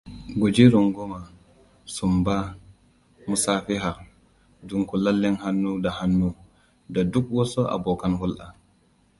Guji 0.39 0.63
runguma, 0.73 1.19
sumba, 1.95 2.35
musafiha, 3.27 3.91
dunkulallen 4.67 5.35
hannu 5.43 5.71
da 5.83 5.89
hannu, 5.99 6.29
da 6.93 7.01
duk 7.11 7.27
wasu 7.37 7.61
abokan 7.75 8.13
hulɗa. 8.19 8.45